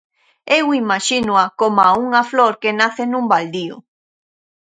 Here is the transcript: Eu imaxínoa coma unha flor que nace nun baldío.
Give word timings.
Eu 0.59 0.65
imaxínoa 0.83 1.45
coma 1.59 1.87
unha 2.05 2.21
flor 2.31 2.53
que 2.61 2.77
nace 2.79 3.03
nun 3.07 3.25
baldío. 3.33 3.75